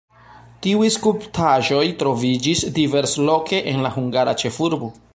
[0.65, 4.93] Tiuj skulptaĵoj troviĝis diversloke en la hungara ĉefurbo.